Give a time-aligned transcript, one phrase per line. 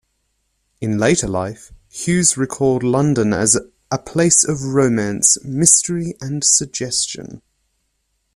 [0.81, 3.55] In later life, Hughes recalled London as
[3.91, 7.43] "a place of romance, mystery and suggestion".